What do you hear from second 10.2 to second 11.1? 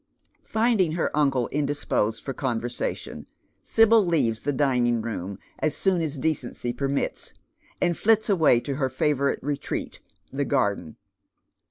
the garden.